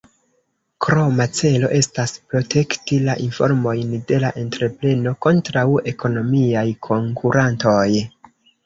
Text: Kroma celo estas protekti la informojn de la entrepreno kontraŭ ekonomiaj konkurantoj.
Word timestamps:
Kroma 0.85 1.27
celo 1.39 1.69
estas 1.79 2.13
protekti 2.31 2.99
la 3.11 3.17
informojn 3.27 3.95
de 4.13 4.21
la 4.27 4.33
entrepreno 4.47 5.17
kontraŭ 5.29 5.69
ekonomiaj 5.95 6.69
konkurantoj. 6.91 7.89